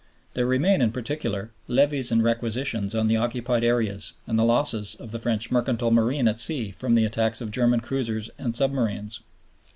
There 0.33 0.47
remain, 0.47 0.81
in 0.81 0.91
particular, 0.91 1.51
levies 1.67 2.11
and 2.11 2.23
requisitions 2.23 2.95
on 2.95 3.07
the 3.07 3.17
occupied 3.17 3.63
areas 3.63 4.13
and 4.25 4.39
the 4.39 4.43
losses 4.43 4.95
of 4.95 5.11
the 5.11 5.19
French 5.19 5.51
mercantile 5.51 5.91
marine 5.91 6.27
at 6.27 6.39
sea 6.39 6.71
from 6.71 6.95
the 6.95 7.05
attacks 7.05 7.39
of 7.39 7.51
German 7.51 7.81
cruisers 7.81 8.31
and 8.39 8.55
submarines. 8.55 9.19